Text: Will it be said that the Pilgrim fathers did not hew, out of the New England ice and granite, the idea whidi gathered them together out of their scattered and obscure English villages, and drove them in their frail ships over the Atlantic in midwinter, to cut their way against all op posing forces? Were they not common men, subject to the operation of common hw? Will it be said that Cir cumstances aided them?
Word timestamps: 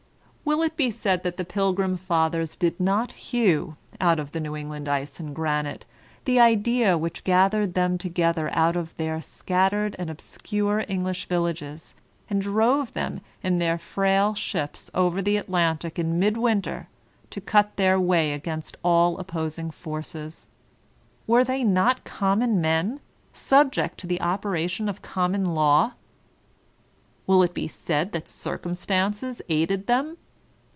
Will 0.43 0.63
it 0.63 0.75
be 0.75 0.91
said 0.91 1.23
that 1.23 1.37
the 1.37 1.45
Pilgrim 1.45 1.95
fathers 1.95 2.57
did 2.57 2.77
not 2.77 3.13
hew, 3.13 3.77
out 4.01 4.19
of 4.19 4.33
the 4.33 4.39
New 4.41 4.53
England 4.53 4.89
ice 4.89 5.17
and 5.17 5.33
granite, 5.33 5.85
the 6.25 6.41
idea 6.41 6.97
whidi 6.97 7.23
gathered 7.23 7.73
them 7.73 7.97
together 7.97 8.49
out 8.53 8.75
of 8.75 8.97
their 8.97 9.21
scattered 9.21 9.95
and 9.97 10.09
obscure 10.09 10.83
English 10.89 11.27
villages, 11.29 11.95
and 12.29 12.41
drove 12.41 12.91
them 12.91 13.21
in 13.41 13.59
their 13.59 13.77
frail 13.77 14.33
ships 14.33 14.91
over 14.93 15.21
the 15.21 15.37
Atlantic 15.37 15.97
in 15.97 16.19
midwinter, 16.19 16.89
to 17.29 17.39
cut 17.39 17.77
their 17.77 17.97
way 17.97 18.33
against 18.33 18.75
all 18.83 19.17
op 19.21 19.27
posing 19.27 19.71
forces? 19.71 20.49
Were 21.27 21.45
they 21.45 21.63
not 21.63 22.03
common 22.03 22.59
men, 22.59 22.99
subject 23.31 23.97
to 23.99 24.07
the 24.07 24.19
operation 24.19 24.89
of 24.89 25.01
common 25.01 25.45
hw? 25.45 25.93
Will 27.25 27.41
it 27.41 27.53
be 27.53 27.69
said 27.69 28.11
that 28.11 28.27
Cir 28.27 28.57
cumstances 28.57 29.39
aided 29.47 29.87
them? 29.87 30.17